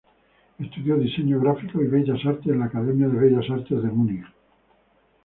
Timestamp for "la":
2.57-2.65